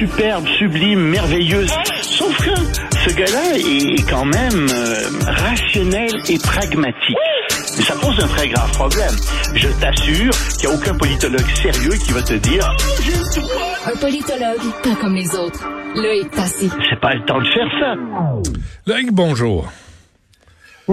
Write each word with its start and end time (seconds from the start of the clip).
superbe, 0.00 0.46
sublime, 0.58 1.00
merveilleuse. 1.10 1.70
Sauf 2.00 2.34
que 2.38 2.54
ce 3.04 3.14
gars-là 3.14 3.56
est 3.56 4.08
quand 4.08 4.24
même 4.24 4.66
euh, 4.72 4.94
rationnel 5.26 6.10
et 6.30 6.38
pragmatique. 6.38 7.16
Et 7.78 7.82
ça 7.82 7.94
pose 7.96 8.18
un 8.18 8.28
très 8.28 8.48
grave 8.48 8.72
problème. 8.72 9.14
Je 9.54 9.68
t'assure 9.78 10.30
qu'il 10.58 10.68
n'y 10.68 10.74
a 10.74 10.78
aucun 10.78 10.94
politologue 10.94 11.46
sérieux 11.62 11.98
qui 12.02 12.12
va 12.12 12.22
te 12.22 12.32
dire 12.32 12.74
Un 13.84 13.96
politologue, 13.98 14.72
pas 14.82 14.94
comme 15.02 15.14
les 15.14 15.36
autres. 15.36 15.68
Loïc 15.94 16.30
Passy. 16.30 16.70
c'est 16.88 17.00
pas 17.00 17.12
le 17.12 17.24
temps 17.26 17.38
de 17.38 17.48
faire 17.48 17.68
ça. 17.78 17.94
Loïc, 18.86 19.12
bonjour. 19.12 19.70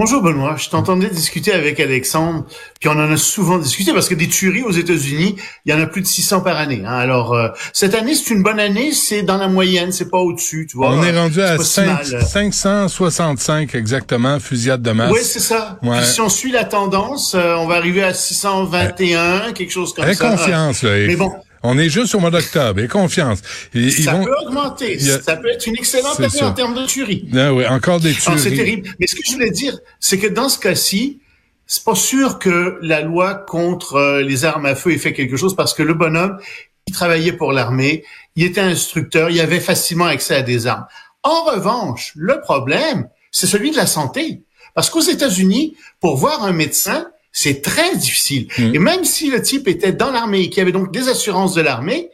Bonjour 0.00 0.22
Benoît, 0.22 0.54
je 0.56 0.68
t'entendais 0.68 1.08
discuter 1.08 1.52
avec 1.52 1.80
Alexandre, 1.80 2.44
puis 2.78 2.88
on 2.88 2.92
en 2.92 3.10
a 3.10 3.16
souvent 3.16 3.58
discuté 3.58 3.92
parce 3.92 4.08
que 4.08 4.14
des 4.14 4.28
tueries 4.28 4.62
aux 4.62 4.70
États-Unis, 4.70 5.34
il 5.64 5.72
y 5.72 5.74
en 5.74 5.82
a 5.82 5.86
plus 5.86 6.02
de 6.02 6.06
600 6.06 6.42
par 6.42 6.56
année. 6.56 6.84
Hein. 6.86 6.92
Alors 6.92 7.34
euh, 7.34 7.48
cette 7.72 7.96
année, 7.96 8.14
c'est 8.14 8.32
une 8.32 8.44
bonne 8.44 8.60
année, 8.60 8.92
c'est 8.92 9.24
dans 9.24 9.38
la 9.38 9.48
moyenne, 9.48 9.90
c'est 9.90 10.08
pas 10.08 10.18
au-dessus, 10.18 10.68
tu 10.70 10.76
vois. 10.76 10.92
On 10.92 11.02
est 11.02 11.18
rendu 11.18 11.42
à 11.42 11.56
pas 11.56 11.64
si 11.64 11.72
5 11.72 11.86
mal. 11.86 12.22
565 12.24 13.74
exactement, 13.74 14.38
fusillade 14.38 14.82
de 14.82 14.92
masse. 14.92 15.10
Oui, 15.10 15.18
c'est 15.24 15.40
ça. 15.40 15.80
Ouais. 15.82 15.98
Puis 15.98 16.06
si 16.06 16.20
on 16.20 16.28
suit 16.28 16.52
la 16.52 16.62
tendance, 16.62 17.34
euh, 17.34 17.56
on 17.56 17.66
va 17.66 17.74
arriver 17.74 18.04
à 18.04 18.14
621, 18.14 19.52
quelque 19.52 19.72
chose 19.72 19.94
comme 19.94 20.14
ça. 20.14 20.30
confiance, 20.30 20.84
Loïc. 20.84 21.08
Mais 21.08 21.16
bon, 21.16 21.32
On 21.62 21.76
est 21.78 21.88
juste 21.88 22.14
au 22.14 22.20
mois 22.20 22.30
d'octobre. 22.30 22.80
Aie 22.80 22.88
confiance. 22.88 23.40
Ils, 23.74 23.86
ils 23.86 24.04
ça 24.04 24.12
vont... 24.12 24.24
peut 24.24 24.34
augmenter. 24.46 24.96
a- 25.10 25.20
Ça 25.22 25.36
peut 25.36 25.48
être 25.50 25.66
une 25.66 25.76
excellente 25.76 26.14
C'est 26.16 26.24
année 26.24 26.38
ça. 26.38 26.46
en 26.48 26.52
termes 26.52 26.74
de 26.74 26.86
tueries. 26.86 27.28
Ah 27.36 27.52
oui, 27.52 27.66
encore 27.66 28.00
des 28.00 28.12
Ah, 28.26 28.34
c'est 28.36 28.50
tueries. 28.50 28.56
terrible. 28.56 28.88
Mais 29.00 29.06
ce 29.06 29.14
que 29.16 29.22
je 29.26 29.32
voulais 29.32 29.50
dire, 29.50 29.78
c'est 30.00 30.18
que 30.18 30.26
dans 30.28 30.48
ce 30.48 30.58
cas-ci, 30.58 31.20
c'est 31.66 31.84
pas 31.84 31.94
sûr 31.94 32.38
que 32.38 32.78
la 32.80 33.00
loi 33.02 33.34
contre 33.34 33.96
euh, 33.96 34.22
les 34.22 34.44
armes 34.44 34.66
à 34.66 34.74
feu 34.74 34.92
ait 34.92 34.98
fait 34.98 35.12
quelque 35.12 35.36
chose 35.36 35.54
parce 35.56 35.74
que 35.74 35.82
le 35.82 35.94
bonhomme, 35.94 36.38
il 36.86 36.94
travaillait 36.94 37.32
pour 37.32 37.52
l'armée, 37.52 38.04
il 38.36 38.44
était 38.44 38.60
instructeur, 38.62 39.28
il 39.30 39.40
avait 39.40 39.60
facilement 39.60 40.06
accès 40.06 40.34
à 40.36 40.42
des 40.42 40.66
armes. 40.66 40.86
En 41.24 41.42
revanche, 41.44 42.12
le 42.16 42.40
problème, 42.40 43.08
c'est 43.32 43.46
celui 43.46 43.70
de 43.72 43.76
la 43.76 43.86
santé. 43.86 44.42
Parce 44.74 44.88
qu'aux 44.88 45.00
États-Unis, 45.02 45.76
pour 46.00 46.16
voir 46.16 46.44
un 46.44 46.52
médecin, 46.52 47.08
c'est 47.32 47.62
très 47.62 47.96
difficile. 47.96 48.48
Mm. 48.58 48.74
Et 48.74 48.78
même 48.78 49.04
si 49.04 49.30
le 49.30 49.42
type 49.42 49.68
était 49.68 49.92
dans 49.92 50.10
l'armée 50.10 50.42
et 50.42 50.50
qu'il 50.50 50.62
avait 50.62 50.72
donc 50.72 50.92
des 50.92 51.08
assurances 51.08 51.54
de 51.54 51.62
l'armée, 51.62 52.10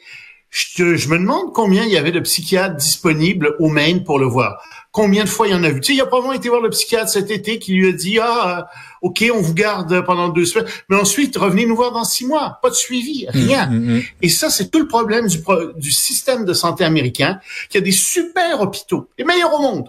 je, 0.51 0.95
je 0.95 1.09
me 1.09 1.19
demande 1.19 1.53
combien 1.53 1.85
il 1.85 1.91
y 1.91 1.97
avait 1.97 2.13
de 2.13 2.21
psychiatres 2.21 2.77
disponibles 2.77 3.57
au 3.59 3.69
Maine 3.69 4.05
pour 4.05 4.19
le 4.19 4.27
voir. 4.27 4.63
Combien 4.93 5.25
de 5.25 5.29
fois 5.29 5.49
il 5.49 5.51
y 5.51 5.55
en 5.55 5.65
a 5.65 5.71
vu? 5.71 5.81
Tu 5.81 5.87
sais, 5.89 5.95
il 5.95 6.01
a 6.01 6.07
probablement 6.07 6.35
été 6.35 6.49
voir 6.49 6.61
le 6.61 6.71
psychiatre 6.71 7.11
cet 7.11 7.33
été 7.33 7.59
qui 7.59 7.73
lui 7.73 7.89
a 7.89 7.93
dit, 7.93 8.21
ah, 8.21 8.59
euh, 8.61 8.63
OK, 9.03 9.25
on 9.35 9.41
vous 9.41 9.53
garde 9.53 10.05
pendant 10.05 10.29
deux 10.29 10.45
semaines, 10.45 10.69
mais 10.89 10.97
ensuite, 10.97 11.37
revenez 11.37 11.67
nous 11.67 11.75
voir 11.75 11.91
dans 11.91 12.05
six 12.05 12.25
mois. 12.25 12.61
Pas 12.63 12.71
de 12.71 12.77
suivi, 12.77 13.27
rien. 13.29 13.67
Mm, 13.67 13.97
mm. 13.97 14.03
Et 14.23 14.29
ça, 14.29 14.51
c'est 14.51 14.71
tout 14.71 14.79
le 14.79 14.87
problème 14.87 15.27
du, 15.27 15.41
pro- 15.41 15.73
du 15.73 15.91
système 15.91 16.45
de 16.45 16.53
santé 16.53 16.85
américain, 16.85 17.41
qui 17.69 17.79
a 17.79 17.81
des 17.81 17.91
super 17.91 18.61
hôpitaux, 18.61 19.09
les 19.19 19.25
meilleurs 19.25 19.55
au 19.55 19.63
monde, 19.63 19.89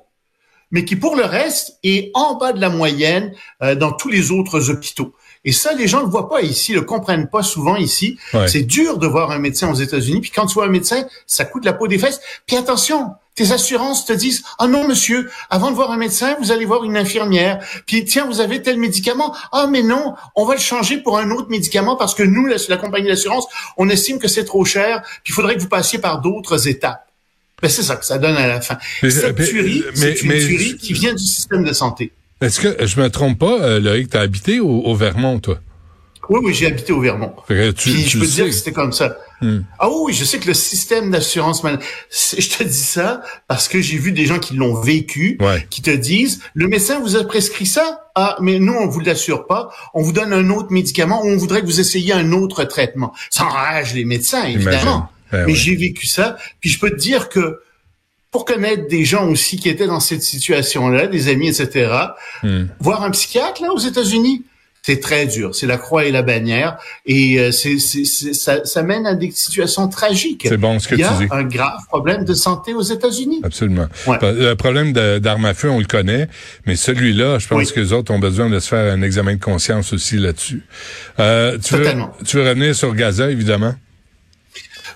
mais 0.75 0.83
qui, 0.83 0.97
pour 0.97 1.15
le 1.15 1.23
reste, 1.23 1.79
est 1.83 2.11
en 2.15 2.35
bas 2.35 2.51
de 2.51 2.59
la 2.59 2.67
moyenne 2.67 3.31
euh, 3.63 3.75
dans 3.75 3.93
tous 3.93 4.09
les 4.09 4.31
autres 4.31 4.69
hôpitaux. 4.69 5.13
Et 5.45 5.53
ça, 5.53 5.71
les 5.71 5.87
gens 5.87 5.99
ne 5.99 6.03
le 6.03 6.09
voient 6.09 6.27
pas 6.27 6.41
ici, 6.41 6.73
le 6.73 6.81
comprennent 6.81 7.29
pas 7.29 7.43
souvent 7.43 7.77
ici. 7.77 8.19
Ouais. 8.33 8.49
C'est 8.49 8.63
dur 8.63 8.97
de 8.97 9.07
voir 9.07 9.31
un 9.31 9.39
médecin 9.39 9.71
aux 9.71 9.75
États-Unis. 9.75 10.19
Puis 10.19 10.31
quand 10.31 10.47
tu 10.47 10.55
vois 10.55 10.65
un 10.65 10.69
médecin, 10.69 11.05
ça 11.27 11.45
coûte 11.45 11.63
la 11.63 11.71
peau 11.71 11.87
des 11.87 11.97
fesses. 11.97 12.19
Puis 12.45 12.57
attention, 12.57 13.11
tes 13.35 13.53
assurances 13.53 14.03
te 14.03 14.11
disent 14.11 14.43
ah 14.59 14.67
non 14.67 14.85
monsieur, 14.85 15.31
avant 15.49 15.71
de 15.71 15.75
voir 15.75 15.91
un 15.91 15.97
médecin, 15.97 16.35
vous 16.41 16.51
allez 16.51 16.65
voir 16.65 16.83
une 16.83 16.97
infirmière. 16.97 17.65
Puis 17.87 18.03
tiens, 18.03 18.25
vous 18.25 18.41
avez 18.41 18.61
tel 18.61 18.77
médicament. 18.77 19.33
Ah 19.53 19.67
mais 19.69 19.81
non, 19.81 20.15
on 20.35 20.43
va 20.43 20.55
le 20.55 20.59
changer 20.59 20.97
pour 20.97 21.17
un 21.19 21.31
autre 21.31 21.47
médicament 21.47 21.95
parce 21.95 22.15
que 22.15 22.23
nous, 22.23 22.47
la, 22.47 22.57
la 22.67 22.77
compagnie 22.77 23.07
d'assurance, 23.07 23.47
on 23.77 23.87
estime 23.87 24.19
que 24.19 24.27
c'est 24.27 24.43
trop 24.43 24.65
cher. 24.65 25.03
Puis 25.23 25.31
il 25.31 25.33
faudrait 25.33 25.55
que 25.55 25.61
vous 25.61 25.69
passiez 25.69 25.99
par 25.99 26.19
d'autres 26.19 26.67
étapes. 26.67 27.05
Ben, 27.61 27.69
c'est 27.69 27.83
ça 27.83 27.95
que 27.95 28.05
ça 28.05 28.17
donne 28.17 28.35
à 28.35 28.47
la 28.47 28.61
fin. 28.61 28.77
Mais- 29.01 29.09
Cette 29.09 29.39
mais- 29.39 29.45
tuerie, 29.47 29.83
c'est 29.93 30.21
une 30.21 30.29
mais- 30.29 30.39
tuerie 30.39 30.77
qui 30.77 30.93
vient 30.93 31.13
du 31.13 31.23
système 31.23 31.63
de 31.63 31.73
santé. 31.73 32.11
Est-ce 32.41 32.59
que 32.59 32.85
je 32.85 32.99
me 32.99 33.09
trompe 33.09 33.39
pas, 33.39 33.59
euh, 33.61 33.79
Loïc, 33.79 34.09
t'as 34.09 34.21
habité 34.21 34.59
au, 34.59 34.67
au 34.81 34.95
Vermont, 34.95 35.39
toi? 35.39 35.59
Oui, 36.27 36.39
oui, 36.43 36.53
j'ai 36.55 36.65
habité 36.67 36.91
au 36.91 36.99
Vermont. 36.99 37.33
Fait 37.47 37.53
que 37.55 37.71
tu, 37.71 37.91
Puis 37.91 38.03
tu 38.03 38.09
je 38.09 38.19
peux 38.19 38.25
te 38.25 38.31
dire 38.31 38.45
que 38.45 38.51
c'était 38.51 38.71
comme 38.71 38.91
ça. 38.91 39.15
Hmm. 39.41 39.59
Ah 39.79 39.89
oui, 39.89 40.11
je 40.13 40.25
sais 40.25 40.39
que 40.39 40.47
le 40.47 40.53
système 40.55 41.11
d'assurance, 41.11 41.63
mal- 41.63 41.79
c'est- 42.09 42.41
je 42.41 42.49
te 42.57 42.63
dis 42.63 42.73
ça 42.73 43.21
parce 43.47 43.67
que 43.67 43.79
j'ai 43.79 43.97
vu 43.97 44.11
des 44.11 44.25
gens 44.25 44.39
qui 44.39 44.55
l'ont 44.55 44.73
vécu, 44.81 45.37
Ouais. 45.39 45.65
qui 45.69 45.81
te 45.83 45.91
disent, 45.91 46.41
le 46.55 46.67
médecin 46.67 46.99
vous 46.99 47.15
a 47.15 47.23
prescrit 47.25 47.65
ça, 47.67 48.01
ah 48.15 48.37
mais 48.41 48.57
nous 48.59 48.73
on 48.73 48.87
vous 48.87 49.01
l'assure 49.01 49.45
pas, 49.45 49.69
on 49.93 50.01
vous 50.01 50.13
donne 50.13 50.33
un 50.33 50.49
autre 50.49 50.71
médicament 50.71 51.23
ou 51.23 51.27
on 51.27 51.37
voudrait 51.37 51.61
que 51.61 51.67
vous 51.67 51.79
essayiez 51.79 52.13
un 52.13 52.31
autre 52.31 52.63
traitement. 52.63 53.13
Ça 53.29 53.45
enrage 53.45 53.93
les 53.93 54.03
médecins 54.05 54.43
évidemment. 54.45 55.09
Ben 55.31 55.45
mais 55.45 55.53
oui. 55.53 55.55
j'ai 55.55 55.75
vécu 55.75 56.05
ça. 56.07 56.37
Puis 56.61 56.69
je 56.69 56.79
peux 56.79 56.89
te 56.91 56.95
dire 56.95 57.29
que 57.29 57.59
pour 58.31 58.43
connaître 58.45 58.87
des 58.87 59.05
gens 59.05 59.27
aussi 59.29 59.57
qui 59.57 59.69
étaient 59.69 59.87
dans 59.87 59.99
cette 60.01 60.21
situation-là, 60.23 61.07
des 61.07 61.29
amis, 61.29 61.47
etc., 61.47 61.89
Hmm. 62.43 62.65
voir 62.79 63.03
un 63.03 63.11
psychiatre 63.11 63.61
là 63.61 63.71
aux 63.71 63.79
États-Unis, 63.79 64.43
c'est 64.81 64.99
très 64.99 65.25
dur. 65.25 65.55
C'est 65.55 65.65
la 65.65 65.77
croix 65.77 66.05
et 66.05 66.11
la 66.11 66.21
bannière, 66.21 66.77
et 67.07 67.39
euh, 67.39 67.51
c'est, 67.51 67.79
ça, 67.79 68.63
ça 68.65 68.83
mène 68.83 69.07
à 69.07 69.15
des 69.15 69.31
situations 69.31 69.87
tragiques. 69.87 70.45
C'est 70.47 70.57
bon 70.57 70.77
ce 70.77 70.87
que 70.87 70.93
Il 70.95 70.99
y 70.99 71.03
tu 71.03 71.07
a 71.09 71.17
dis. 71.17 71.25
un 71.31 71.43
grave 71.43 71.79
problème 71.87 72.23
de 72.23 72.33
santé 72.35 72.73
aux 72.75 72.83
États-Unis. 72.83 73.39
Absolument. 73.43 73.87
Ouais. 74.05 74.17
Le 74.21 74.53
problème 74.53 74.93
de- 74.93 75.17
d'armes 75.17 75.45
à 75.45 75.53
feu, 75.55 75.71
on 75.71 75.79
le 75.79 75.85
connaît, 75.85 76.27
mais 76.67 76.75
celui-là, 76.75 77.39
je 77.39 77.47
pense 77.47 77.67
Oui. 77.69 77.73
que 77.73 77.79
les 77.79 77.93
autres 77.93 78.13
ont 78.13 78.19
besoin 78.19 78.47
de 78.49 78.59
se 78.59 78.67
faire 78.67 78.93
un 78.93 79.01
examen 79.01 79.35
de 79.35 79.41
conscience 79.43 79.91
aussi 79.91 80.17
là-dessus. 80.17 80.61
Euh, 81.19 81.57
tu, 81.57 81.73
veux, 81.73 81.83
Totalement. 81.83 82.11
tu 82.23 82.37
veux 82.37 82.43
revenir 82.47 82.75
sur 82.75 82.93
Gaza, 82.93 83.31
évidemment? 83.31 83.73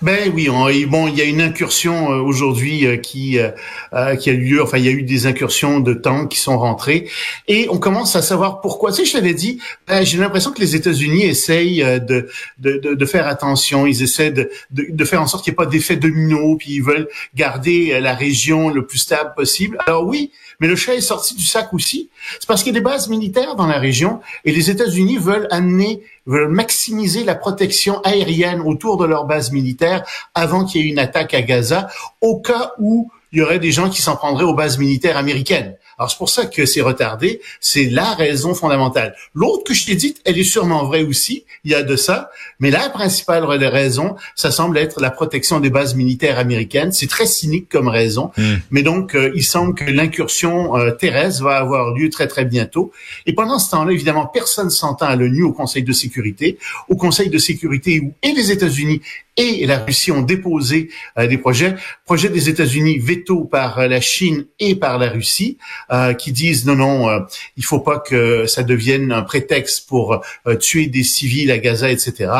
Ben 0.02 0.32
oui, 0.34 0.48
bon, 0.86 1.08
il 1.08 1.14
y 1.18 1.20
a 1.20 1.24
une 1.24 1.42
incursion 1.42 2.10
euh, 2.10 2.22
aujourd'hui 2.22 2.86
euh, 2.86 2.96
qui 2.96 3.38
euh, 3.38 4.16
qui 4.16 4.30
a 4.30 4.32
eu 4.32 4.40
lieu. 4.40 4.62
Enfin, 4.62 4.78
il 4.78 4.84
y 4.86 4.88
a 4.88 4.92
eu 4.92 5.02
des 5.02 5.26
incursions 5.26 5.78
de 5.78 5.92
tanks 5.92 6.30
qui 6.30 6.38
sont 6.38 6.58
rentrés, 6.58 7.10
et 7.48 7.68
on 7.68 7.76
commence 7.76 8.16
à 8.16 8.22
savoir 8.22 8.62
pourquoi. 8.62 8.92
Tu 8.92 8.98
sais, 8.98 9.04
je 9.04 9.12
t'avais 9.12 9.34
dit, 9.34 9.60
ben, 9.86 10.02
j'ai 10.02 10.16
l'impression 10.16 10.52
que 10.52 10.60
les 10.60 10.74
États-Unis 10.74 11.24
essayent 11.24 11.84
de, 12.00 12.30
de, 12.58 12.78
de, 12.78 12.94
de 12.94 13.04
faire 13.04 13.26
attention. 13.26 13.86
Ils 13.86 14.02
essaient 14.02 14.30
de, 14.30 14.50
de, 14.70 14.86
de 14.88 15.04
faire 15.04 15.20
en 15.20 15.26
sorte 15.26 15.44
qu'il 15.44 15.52
n'y 15.52 15.56
ait 15.56 15.64
pas 15.64 15.66
d'effet 15.66 15.96
domino, 15.96 16.56
puis 16.56 16.76
ils 16.76 16.82
veulent 16.82 17.08
garder 17.34 18.00
la 18.00 18.14
région 18.14 18.70
le 18.70 18.86
plus 18.86 18.98
stable 18.98 19.34
possible. 19.36 19.76
Alors 19.86 20.06
oui, 20.06 20.30
mais 20.60 20.66
le 20.66 20.76
chat 20.76 20.94
est 20.94 21.02
sorti 21.02 21.34
du 21.34 21.44
sac 21.44 21.74
aussi. 21.74 22.08
C'est 22.38 22.46
parce 22.46 22.62
qu'il 22.62 22.72
y 22.72 22.76
a 22.76 22.80
des 22.80 22.84
bases 22.84 23.08
militaires 23.10 23.54
dans 23.54 23.66
la 23.66 23.78
région, 23.78 24.20
et 24.46 24.52
les 24.52 24.70
États-Unis 24.70 25.18
veulent 25.18 25.48
amener 25.50 26.02
veulent 26.26 26.50
maximiser 26.50 27.24
la 27.24 27.34
protection 27.34 28.00
aérienne 28.02 28.60
autour 28.60 28.98
de 28.98 29.06
leur 29.06 29.24
base 29.24 29.50
militaire 29.90 30.06
avant 30.34 30.64
qu'il 30.64 30.82
y 30.82 30.88
ait 30.88 30.90
une 30.90 30.98
attaque 30.98 31.34
à 31.34 31.42
Gaza, 31.42 31.88
au 32.20 32.40
cas 32.40 32.72
où 32.78 33.10
il 33.32 33.38
y 33.38 33.42
aurait 33.42 33.60
des 33.60 33.70
gens 33.70 33.88
qui 33.88 34.02
s'en 34.02 34.16
prendraient 34.16 34.44
aux 34.44 34.54
bases 34.54 34.78
militaires 34.78 35.16
américaines. 35.16 35.76
Alors 35.98 36.10
c'est 36.10 36.16
pour 36.16 36.30
ça 36.30 36.46
que 36.46 36.64
c'est 36.64 36.80
retardé, 36.80 37.42
c'est 37.60 37.90
la 37.90 38.14
raison 38.14 38.54
fondamentale. 38.54 39.14
L'autre 39.34 39.64
que 39.64 39.74
je 39.74 39.84
t'ai 39.84 39.94
dite, 39.94 40.20
elle 40.24 40.38
est 40.38 40.44
sûrement 40.44 40.84
vraie 40.84 41.02
aussi, 41.02 41.44
il 41.62 41.70
y 41.70 41.74
a 41.74 41.82
de 41.82 41.94
ça, 41.94 42.30
mais 42.58 42.70
la 42.70 42.88
principale 42.88 43.44
raison, 43.44 44.16
ça 44.34 44.50
semble 44.50 44.78
être 44.78 44.98
la 45.00 45.10
protection 45.10 45.60
des 45.60 45.68
bases 45.68 45.94
militaires 45.94 46.38
américaines. 46.38 46.90
C'est 46.90 47.06
très 47.06 47.26
cynique 47.26 47.68
comme 47.68 47.86
raison, 47.86 48.30
Mm. 48.36 48.54
mais 48.70 48.82
donc 48.82 49.14
euh, 49.14 49.30
il 49.34 49.44
semble 49.44 49.74
que 49.74 49.84
l'incursion 49.84 50.74
euh, 50.76 50.90
terrestre 50.90 51.44
va 51.44 51.58
avoir 51.58 51.92
lieu 51.94 52.08
très 52.08 52.26
très 52.26 52.46
bientôt. 52.46 52.92
Et 53.26 53.34
pendant 53.34 53.58
ce 53.58 53.70
temps-là, 53.70 53.92
évidemment, 53.92 54.26
personne 54.26 54.70
s'entend 54.70 55.06
à 55.06 55.16
l'ONU, 55.16 55.42
au 55.42 55.52
Conseil 55.52 55.82
de 55.82 55.92
sécurité, 55.92 56.58
au 56.88 56.96
Conseil 56.96 57.28
de 57.28 57.38
sécurité 57.38 58.00
où 58.00 58.14
et 58.22 58.32
les 58.32 58.50
États-Unis 58.50 59.02
et 59.40 59.66
la 59.66 59.78
Russie 59.78 60.12
ont 60.12 60.20
déposé 60.20 60.90
euh, 61.18 61.26
des 61.26 61.38
projets, 61.38 61.74
projets 62.04 62.28
des 62.28 62.48
États-Unis 62.48 62.98
veto 62.98 63.44
par 63.44 63.78
euh, 63.78 63.88
la 63.88 64.00
Chine 64.00 64.46
et 64.58 64.74
par 64.74 64.98
la 64.98 65.08
Russie, 65.08 65.56
euh, 65.90 66.12
qui 66.12 66.32
disent 66.32 66.66
non 66.66 66.76
non, 66.76 67.08
euh, 67.08 67.20
il 67.56 67.64
faut 67.64 67.80
pas 67.80 67.98
que 67.98 68.46
ça 68.46 68.62
devienne 68.62 69.12
un 69.12 69.22
prétexte 69.22 69.88
pour 69.88 70.20
euh, 70.46 70.56
tuer 70.56 70.86
des 70.88 71.02
civils 71.02 71.50
à 71.50 71.58
Gaza, 71.58 71.90
etc. 71.90 72.30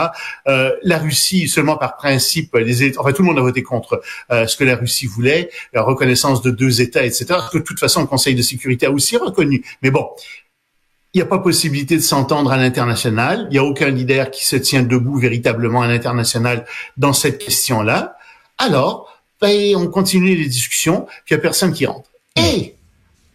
La 0.46 0.98
Russie 0.98 1.48
seulement 1.48 1.76
par 1.76 1.96
principe, 1.96 2.54
les 2.56 2.98
enfin 2.98 3.12
tout 3.12 3.22
le 3.22 3.28
monde 3.28 3.38
a 3.38 3.42
voté 3.42 3.62
contre 3.62 4.02
ce 4.30 4.56
que 4.56 4.64
la 4.64 4.76
Russie 4.76 5.06
voulait, 5.06 5.50
la 5.72 5.82
reconnaissance 5.82 6.42
de 6.42 6.50
deux 6.50 6.80
États, 6.80 7.04
etc. 7.04 7.26
Que 7.52 7.58
de 7.58 7.62
toute 7.62 7.78
façon 7.78 8.00
le 8.00 8.06
Conseil 8.06 8.34
de 8.34 8.42
sécurité 8.42 8.86
a 8.86 8.90
aussi 8.90 9.16
reconnu. 9.16 9.64
Mais 9.82 9.90
bon, 9.90 10.08
il 11.12 11.18
n'y 11.18 11.22
a 11.22 11.26
pas 11.26 11.38
possibilité 11.38 11.96
de 11.96 12.02
s'entendre 12.02 12.52
à 12.52 12.56
l'international. 12.56 13.48
Il 13.50 13.52
n'y 13.52 13.58
a 13.58 13.64
aucun 13.64 13.90
leader 13.90 14.30
qui 14.30 14.44
se 14.44 14.56
tient 14.56 14.82
debout 14.82 15.16
véritablement 15.16 15.82
à 15.82 15.88
l'international 15.88 16.66
dans 16.96 17.12
cette 17.12 17.38
question-là. 17.38 18.16
Alors, 18.58 19.20
ben, 19.40 19.74
on 19.76 19.88
continue 19.88 20.36
les 20.36 20.46
discussions, 20.46 21.06
puis 21.24 21.34
il 21.34 21.34
n'y 21.34 21.40
a 21.40 21.42
personne 21.42 21.72
qui 21.72 21.86
rentre. 21.86 22.08
Et 22.36 22.74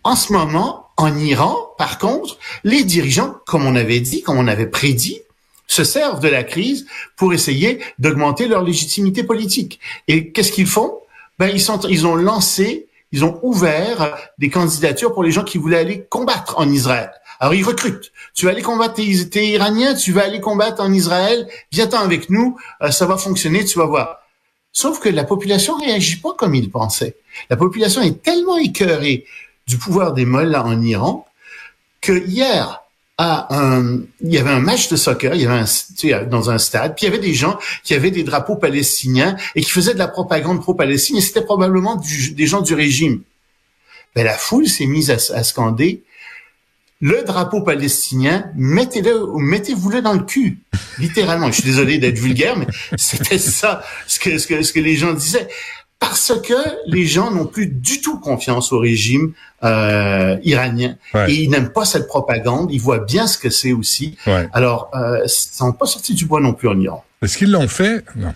en 0.03 0.15
ce 0.15 0.31
moment, 0.31 0.87
en 0.97 1.17
Iran, 1.17 1.57
par 1.77 1.97
contre, 1.97 2.37
les 2.63 2.83
dirigeants, 2.83 3.35
comme 3.45 3.65
on 3.65 3.75
avait 3.75 3.99
dit, 3.99 4.21
comme 4.21 4.37
on 4.37 4.47
avait 4.47 4.67
prédit, 4.67 5.19
se 5.67 5.83
servent 5.83 6.21
de 6.21 6.29
la 6.29 6.43
crise 6.43 6.85
pour 7.17 7.33
essayer 7.33 7.79
d'augmenter 7.99 8.47
leur 8.47 8.63
légitimité 8.63 9.23
politique. 9.23 9.79
Et 10.07 10.31
qu'est-ce 10.31 10.51
qu'ils 10.51 10.67
font? 10.67 10.99
Ben 11.39 11.49
ils 11.51 11.59
sont, 11.59 11.79
ils 11.89 12.07
ont 12.07 12.15
lancé, 12.15 12.87
ils 13.11 13.25
ont 13.25 13.39
ouvert 13.41 14.15
des 14.37 14.49
candidatures 14.49 15.13
pour 15.13 15.23
les 15.23 15.31
gens 15.31 15.43
qui 15.43 15.57
voulaient 15.57 15.79
aller 15.79 16.05
combattre 16.09 16.55
en 16.57 16.69
Israël. 16.69 17.11
Alors 17.39 17.53
ils 17.53 17.63
recrutent. 17.63 18.11
Tu 18.33 18.45
vas 18.45 18.51
aller 18.51 18.61
combattre, 18.61 18.95
t'es, 18.95 19.25
t'es 19.29 19.47
iranien, 19.47 19.93
tu 19.93 20.11
vas 20.11 20.23
aller 20.23 20.41
combattre 20.41 20.81
en 20.81 20.91
Israël. 20.91 21.47
Viens-t'en 21.71 21.99
avec 21.99 22.29
nous, 22.29 22.57
euh, 22.81 22.91
ça 22.91 23.05
va 23.05 23.17
fonctionner, 23.17 23.65
tu 23.65 23.79
vas 23.79 23.85
voir. 23.85 24.19
Sauf 24.71 24.99
que 24.99 25.09
la 25.09 25.23
population 25.23 25.77
réagit 25.77 26.17
pas 26.17 26.33
comme 26.37 26.53
il 26.53 26.69
pensait. 26.69 27.15
La 27.49 27.55
population 27.55 28.01
est 28.01 28.21
tellement 28.21 28.57
écœurée 28.57 29.25
du 29.67 29.77
pouvoir 29.77 30.13
des 30.13 30.25
mollahs 30.25 30.65
en 30.65 30.81
Iran 30.81 31.25
que 32.01 32.25
hier, 32.27 32.81
à 33.17 33.55
un, 33.55 34.01
il 34.21 34.33
y 34.33 34.37
avait 34.37 34.49
un 34.49 34.59
match 34.59 34.89
de 34.89 34.95
soccer, 34.95 35.33
il 35.35 35.41
y 35.41 35.45
avait 35.45 35.59
un, 35.59 35.63
tu 35.63 36.09
sais, 36.09 36.25
dans 36.25 36.49
un 36.49 36.57
stade, 36.57 36.95
puis 36.95 37.05
il 37.05 37.09
y 37.09 37.13
avait 37.13 37.23
des 37.25 37.33
gens 37.33 37.57
qui 37.83 37.93
avaient 37.93 38.11
des 38.11 38.23
drapeaux 38.23 38.57
palestiniens 38.57 39.37
et 39.55 39.61
qui 39.61 39.69
faisaient 39.69 39.93
de 39.93 39.99
la 39.99 40.09
propagande 40.09 40.61
pro-palestine, 40.61 41.15
et 41.15 41.21
c'était 41.21 41.41
probablement 41.41 42.01
des 42.33 42.45
gens 42.45 42.61
du 42.61 42.73
régime. 42.73 43.21
Ben, 44.15 44.25
la 44.25 44.37
foule 44.37 44.67
s'est 44.67 44.85
mise 44.85 45.11
à, 45.11 45.43
scander 45.43 46.03
le 47.01 47.23
drapeau 47.23 47.61
palestinien, 47.61 48.51
mettez-le, 48.55 49.37
mettez-vous-le 49.37 50.01
dans 50.01 50.13
le 50.13 50.23
cul, 50.23 50.59
littéralement. 50.97 51.47
Je 51.47 51.53
suis 51.53 51.63
désolé 51.63 51.97
d'être 51.97 52.17
vulgaire, 52.17 52.57
mais 52.57 52.67
c'était 52.97 53.37
ça 53.37 53.83
ce 54.07 54.19
que, 54.19 54.37
ce 54.37 54.47
que, 54.47 54.61
ce 54.63 54.73
que 54.73 54.79
les 54.79 54.95
gens 54.95 55.13
disaient 55.13 55.47
parce 55.99 56.33
que 56.41 56.53
les 56.87 57.05
gens 57.05 57.31
n'ont 57.31 57.45
plus 57.45 57.67
du 57.67 58.01
tout 58.01 58.19
confiance 58.19 58.71
au 58.73 58.79
régime 58.79 59.33
euh, 59.63 60.37
iranien 60.43 60.97
et 61.27 61.33
ils 61.33 61.49
n'aiment 61.49 61.71
pas 61.71 61.85
cette 61.85 62.07
propagande. 62.07 62.71
Ils 62.71 62.81
voient 62.81 62.99
bien 62.99 63.27
ce 63.27 63.37
que 63.37 63.49
c'est 63.49 63.71
aussi. 63.71 64.17
Alors, 64.53 64.91
euh, 64.93 65.23
ça 65.25 65.65
n'a 65.65 65.71
pas 65.71 65.85
sorti 65.85 66.13
du 66.13 66.25
bois 66.25 66.41
non 66.41 66.53
plus 66.53 66.67
en 66.67 66.79
Iran. 66.79 67.03
Est-ce 67.21 67.37
qu'ils 67.37 67.51
l'ont 67.51 67.67
fait? 67.67 68.03
Non. 68.15 68.33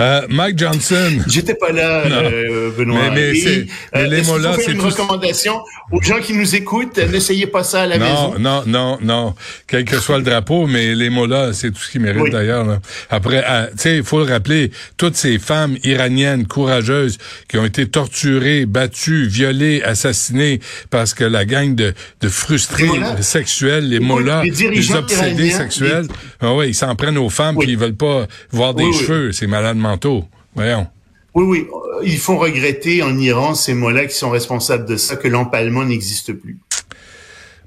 Euh, 0.00 0.22
Mike 0.28 0.58
Johnson. 0.58 1.18
J'étais 1.26 1.54
pas 1.54 1.70
là, 1.70 2.04
euh, 2.06 2.70
Benoît. 2.76 3.10
Mais, 3.10 3.32
mais, 3.32 3.34
c'est, 3.34 3.66
mais 3.94 4.08
les 4.08 4.22
mots 4.22 4.38
là, 4.38 4.56
c'est 4.58 4.72
une 4.72 4.80
recommandation 4.80 5.60
aux 5.90 6.00
gens 6.00 6.18
qui 6.20 6.32
nous 6.34 6.54
écoutent? 6.54 6.98
N'essayez 6.98 7.46
pas 7.46 7.62
ça 7.62 7.82
à 7.82 7.86
la 7.86 7.98
maison. 7.98 8.38
Non, 8.38 8.62
non, 8.66 8.98
non, 9.02 9.34
Quel 9.66 9.84
que 9.84 9.98
soit 9.98 10.18
le 10.18 10.24
drapeau, 10.24 10.66
mais 10.66 10.94
les 10.94 11.10
mots 11.10 11.26
là, 11.26 11.52
c'est 11.52 11.70
tout 11.70 11.80
ce 11.80 11.90
qui 11.90 11.98
mérite 11.98 12.32
d'ailleurs. 12.32 12.80
Après, 13.10 13.44
ah, 13.46 13.68
tu 13.72 13.78
sais, 13.78 13.96
il 13.98 14.04
faut 14.04 14.24
le 14.24 14.30
rappeler, 14.30 14.70
toutes 14.96 15.16
ces 15.16 15.38
femmes 15.38 15.76
iraniennes 15.84 16.46
courageuses 16.46 17.18
qui 17.48 17.58
ont 17.58 17.64
été 17.64 17.86
torturées, 17.86 18.66
battues, 18.66 19.26
violées, 19.26 19.82
assassinées 19.82 20.60
parce 20.90 21.14
que 21.14 21.24
la 21.24 21.44
gang 21.44 21.74
de, 21.74 21.94
de 22.20 22.28
frustrés 22.28 22.88
sexuels, 23.20 23.88
les 23.88 23.98
là, 23.98 24.42
les, 24.44 24.94
obsédés 24.94 25.50
sexuels, 25.50 26.06
ah 26.40 26.54
ouais, 26.54 26.70
ils 26.70 26.74
s'en 26.74 26.94
prennent 26.96 27.18
aux 27.18 27.30
femmes 27.30 27.56
qui 27.58 27.70
ils 27.70 27.78
veulent 27.78 27.94
pas 27.94 28.26
voir 28.50 28.74
des 28.74 28.92
cheveux. 28.92 29.32
C'est 29.32 29.46
malade 29.52 29.76
mentaux. 29.76 30.24
Voyons. 30.54 30.86
Oui, 31.34 31.44
oui. 31.44 31.68
Ils 32.04 32.18
font 32.18 32.38
regretter 32.38 33.02
en 33.02 33.16
Iran 33.18 33.54
ces 33.54 33.74
mots-là 33.74 34.06
qui 34.06 34.14
sont 34.14 34.30
responsables 34.30 34.86
de 34.86 34.96
ça, 34.96 35.16
que 35.16 35.28
l'empalement 35.28 35.84
n'existe 35.84 36.32
plus. 36.32 36.58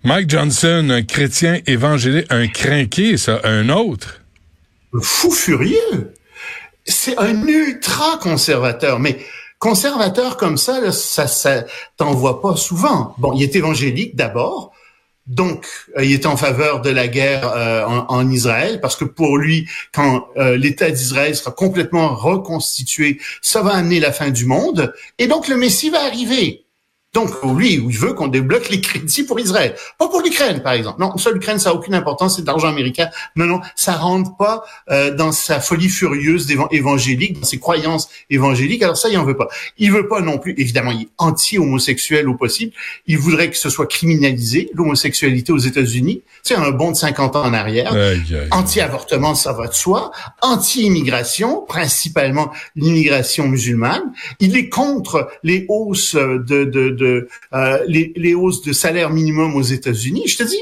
Mike 0.04 0.30
Johnson, 0.30 0.88
un 0.92 1.04
chrétien 1.04 1.60
évangélique, 1.68 2.28
un 2.32 2.48
crinqué, 2.48 3.18
ça, 3.18 3.40
un 3.44 3.70
autre. 3.70 4.22
fou 5.02 5.32
furieux. 5.32 6.14
C'est 6.86 7.18
un 7.18 7.48
ultra 7.48 8.18
conservateur, 8.22 9.00
mais 9.00 9.20
conservateur 9.60 10.38
comme 10.38 10.58
ça, 10.58 10.92
ça, 10.92 11.28
ça 11.28 11.66
t'en 11.98 12.14
vois 12.14 12.42
pas 12.42 12.56
souvent. 12.56 13.16
Bon, 13.18 13.34
il 13.34 13.44
est 13.44 13.56
évangélique 13.56 14.16
d'abord, 14.16 14.72
donc, 15.27 15.66
il 16.00 16.12
est 16.12 16.27
en 16.27 16.38
faveur 16.38 16.81
de 16.81 16.92
la 16.92 17.07
guerre 17.07 17.51
euh, 17.56 17.83
en, 17.86 18.30
Israël 18.30 18.80
parce 18.80 18.95
que 18.95 19.06
pour 19.06 19.38
lui, 19.38 19.68
quand 19.92 20.27
euh, 20.38 20.56
l'État 20.56 20.92
d'Israël 20.92 21.36
sera 21.36 21.51
complètement 21.51 22.16
reconstitué, 22.16 23.19
ça 23.42 23.63
va 23.63 23.74
amener 23.74 24.00
la 24.00 24.12
fin 24.12 24.30
du 24.30 24.45
monde. 24.45 24.94
Et 25.18 25.27
donc, 25.27 25.48
le 25.48 25.57
Messie 25.57 25.89
va 25.89 26.04
arriver. 26.04 26.65
Donc, 27.16 27.32
lui, 27.58 27.76
il 27.76 27.98
veut 27.98 28.12
qu'on 28.12 28.28
débloque 28.28 28.70
les 28.70 28.82
crédits 28.82 29.24
pour 29.24 29.40
Israël. 29.40 29.74
Pas 29.98 30.10
pour 30.10 30.22
l'Ukraine, 30.22 30.62
par 30.62 30.74
exemple. 30.74 31.00
Non, 31.00 31.16
ça, 31.16 31.32
l'Ukraine, 31.32 31.60
ça 31.60 31.70
n'a 31.70 31.76
aucune 31.78 31.96
importance, 31.96 32.36
c'est 32.36 32.42
de 32.42 32.48
l'argent 32.48 32.68
américain. 32.68 33.08
Non, 33.38 33.46
non, 33.46 33.62
ça 33.74 33.94
rentre 33.94 34.36
pas 34.36 34.66
euh, 34.92 35.16
dans 35.16 35.32
sa 35.32 35.62
folie 35.62 35.88
furieuse 35.88 36.52
évangélique, 36.72 37.40
dans 37.40 37.46
ses 37.46 37.58
croyances 37.58 38.10
évangéliques. 38.30 38.84
Alors 38.84 38.98
ça, 38.98 39.08
il 39.08 39.18
en 39.18 39.24
veut 39.24 39.38
pas. 39.38 39.48
Il 39.78 39.94
veut 39.94 40.10
pas 40.10 40.20
non 40.20 40.40
plus, 40.40 40.56
évidemment, 40.58 40.92
il 40.92 41.04
est 41.04 41.10
anti-homosexuel 41.18 42.28
au 42.28 42.36
possible. 42.36 42.74
Il 43.08 43.18
voudrait 43.18 43.50
que 43.50 43.58
ce 43.58 43.70
soit 43.70 43.88
criminalisé, 43.88 44.70
l'homosexualité 44.74 45.54
aux 45.54 45.58
États-Unis. 45.58 46.22
C'est 46.44 46.56
un 46.56 46.72
bond 46.72 46.92
de 46.92 46.98
50 46.98 47.38
ans 47.38 47.46
en 47.46 47.54
arrière. 47.54 47.96
Anti-avortement, 48.52 49.36
ça 49.36 49.54
va 49.54 49.68
de 49.68 49.74
soi. 49.74 50.12
Anti-immigration, 50.42 51.64
principalement 51.66 52.52
l'immigration 52.76 53.48
musulmane. 53.48 54.04
Il 54.42 54.58
est 54.58 54.68
contre 54.68 55.30
les 55.44 55.66
hausses 55.70 56.16
de, 56.16 56.66
de 56.66 57.05
euh, 57.54 57.80
les, 57.88 58.34
hausses 58.34 58.62
de 58.62 58.74
salaire 58.74 59.10
minimum 59.10 59.56
aux 59.56 59.62
États-Unis. 59.62 60.24
Je 60.28 60.38
te 60.38 60.44
dis, 60.44 60.60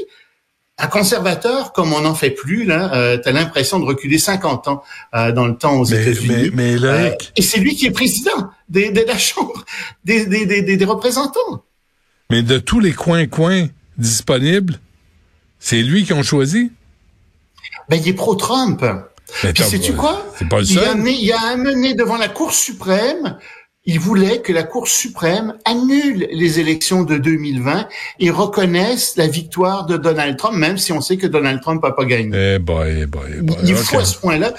un 0.78 0.86
conservateur, 0.88 1.72
comme 1.72 1.92
on 1.92 2.00
n'en 2.00 2.14
fait 2.14 2.30
plus, 2.30 2.64
là, 2.64 2.94
euh, 2.94 3.18
tu 3.22 3.28
as 3.28 3.32
l'impression 3.32 3.78
de 3.78 3.84
reculer 3.84 4.18
50 4.18 4.68
ans 4.68 4.82
euh, 5.14 5.32
dans 5.32 5.46
le 5.46 5.56
temps 5.56 5.78
aux 5.78 5.84
États-Unis. 5.84 6.50
Mais, 6.52 6.76
et 7.36 7.42
c'est 7.42 7.60
lui 7.60 7.76
qui 7.76 7.86
est 7.86 7.90
président 7.90 8.50
de, 8.68 9.06
la 9.06 9.18
Chambre 9.18 9.64
des, 10.04 10.26
des, 10.26 10.84
représentants. 10.84 11.64
Mais 12.30 12.42
de 12.42 12.58
tous 12.58 12.80
les 12.80 12.92
coins-coins 12.92 13.68
disponibles, 13.98 14.80
c'est 15.58 15.82
lui 15.82 16.04
qu'on 16.06 16.22
choisi? 16.22 16.72
Ben, 17.88 17.96
il 17.96 18.08
est 18.08 18.14
pro-Trump. 18.14 18.84
Puis 19.42 19.62
sais-tu 19.62 19.94
quoi? 19.94 20.26
Pas 20.50 20.58
le 20.58 20.64
seul. 20.64 20.98
Il, 20.98 21.08
a 21.08 21.10
il 21.10 21.32
a 21.32 21.40
amené 21.52 21.94
devant 21.94 22.16
la 22.16 22.28
Cour 22.28 22.52
suprême 22.52 23.38
il 23.86 24.00
voulait 24.00 24.40
que 24.40 24.52
la 24.52 24.62
Cour 24.62 24.88
suprême 24.88 25.58
annule 25.64 26.26
les 26.32 26.58
élections 26.58 27.02
de 27.02 27.18
2020 27.18 27.86
et 28.18 28.30
reconnaisse 28.30 29.16
la 29.16 29.26
victoire 29.26 29.84
de 29.84 29.96
Donald 29.96 30.36
Trump, 30.38 30.56
même 30.56 30.78
si 30.78 30.92
on 30.92 31.00
sait 31.00 31.18
que 31.18 31.26
Donald 31.26 31.60
Trump 31.60 31.82
n'a 31.82 31.90
pas 31.90 32.06
gagné. 32.06 32.54
Eh 32.54 32.58
boy, 32.58 33.00
eh 33.02 33.06
boy, 33.06 33.30
eh 33.38 33.42
boy. 33.42 33.56
Il 33.64 33.74
faut 33.74 33.98
à 33.98 34.04
ce 34.04 34.18
point-là. 34.18 34.54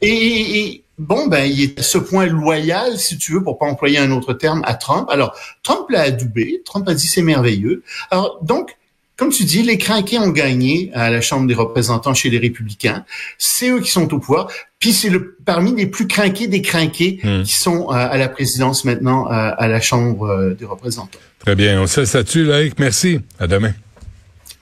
Et, 0.00 0.84
bon, 0.96 1.26
ben, 1.26 1.44
il 1.44 1.60
est 1.60 1.80
à 1.80 1.82
ce 1.82 1.98
point 1.98 2.26
loyal, 2.26 2.98
si 2.98 3.18
tu 3.18 3.32
veux, 3.32 3.42
pour 3.42 3.58
pas 3.58 3.66
employer 3.66 3.98
un 3.98 4.12
autre 4.12 4.32
terme, 4.32 4.62
à 4.64 4.74
Trump. 4.74 5.08
Alors, 5.10 5.34
Trump 5.64 5.90
l'a 5.90 6.02
adoubé. 6.02 6.62
Trump 6.64 6.88
a 6.88 6.94
dit 6.94 7.08
c'est 7.08 7.22
merveilleux. 7.22 7.82
Alors, 8.12 8.38
donc, 8.42 8.76
comme 9.16 9.30
tu 9.30 9.42
dis, 9.42 9.64
les 9.64 9.78
crinqués 9.78 10.18
ont 10.18 10.28
gagné 10.28 10.92
à 10.94 11.10
la 11.10 11.20
Chambre 11.20 11.48
des 11.48 11.54
représentants 11.54 12.14
chez 12.14 12.30
les 12.30 12.38
républicains. 12.38 13.04
C'est 13.38 13.70
eux 13.70 13.80
qui 13.80 13.90
sont 13.90 14.14
au 14.14 14.20
pouvoir. 14.20 14.48
Puis 14.78 14.92
c'est 14.92 15.10
le 15.10 15.36
parmi 15.44 15.74
les 15.74 15.86
plus 15.86 16.06
crinqués 16.06 16.46
des 16.46 16.62
crinqués 16.62 17.20
hmm. 17.22 17.42
qui 17.42 17.54
sont 17.54 17.88
euh, 17.90 17.94
à 17.94 18.16
la 18.16 18.28
présidence 18.28 18.84
maintenant 18.84 19.26
euh, 19.26 19.50
à 19.56 19.66
la 19.66 19.80
Chambre 19.80 20.26
euh, 20.26 20.54
des 20.54 20.64
représentants. 20.64 21.18
Très 21.40 21.56
bien. 21.56 21.80
On 21.80 21.86
se 21.86 22.00
là-dessus, 22.00 22.44
Loïc. 22.44 22.78
Merci. 22.78 23.20
À 23.40 23.46
demain. 23.46 23.72